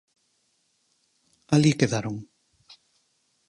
Alí 1.55 1.71
quedaron. 1.79 2.15